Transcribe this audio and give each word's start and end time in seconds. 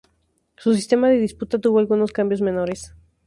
Su 0.57 0.73
sistema 0.73 1.09
de 1.09 1.19
disputa 1.19 1.59
tuvo 1.59 1.77
algunos 1.77 2.11
cambios 2.11 2.41
menores. 2.41 2.95